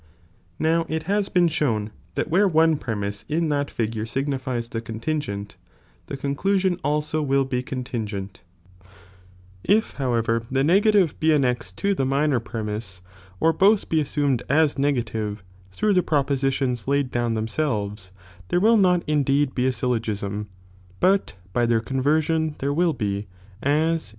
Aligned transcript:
Now 0.57 0.87
it 0.89 1.05
baa 1.05 1.21
been 1.31 1.47
shown 1.47 1.91
that 2.15 2.27
where] 2.27 2.49
uDe 2.49 2.79
premise 2.79 3.23
in 3.29 3.49
that 3.49 3.69
figure 3.69 4.07
signifies 4.07 4.67
the 4.69 4.81
contingent, 4.81 5.57
the 6.07 6.17
con 6.17 6.35
cluMon 6.35 6.79
also 6.83 7.21
will 7.21 7.45
be 7.45 7.61
contingent; 7.61 8.41
if 9.63 9.91
however 10.01 10.41
the 10.49 10.63
negative 10.63 11.11
I 11.11 11.15
be 11.19 11.33
annexed 11.33 11.79
lo 11.83 11.93
the 11.93 12.03
minor 12.03 12.39
premise, 12.39 13.03
or 13.39 13.53
both 13.53 13.89
be 13.89 14.01
as 14.01 14.07
sumed 14.09 14.41
as 14.49 14.75
negative, 14.79 15.43
through 15.71 15.93
the 15.93 16.01
propositions 16.01 16.87
laid 16.87 17.11
^j,e'^'C""^ 17.11 17.21
1 17.21 17.33
down 17.35 17.45
thcmaelveB, 17.45 18.09
there 18.47 18.59
will 18.59 18.77
not 18.77 19.03
indeed 19.05 19.53
be 19.53 19.67
a 19.67 19.71
syllo 19.71 19.99
'™ 19.99 19.99
'"°°!P;" 20.01 20.11
| 20.11 20.11
gism, 20.11 20.47
but 20.99 21.35
by 21.53 21.67
their 21.67 21.79
conversion' 21.79 22.55
there 22.57 22.73
wUl 22.73 22.93
be, 22.93 23.27
as 23.61 23.75
in 23.75 23.75
ginn'ietulii. 23.99 24.09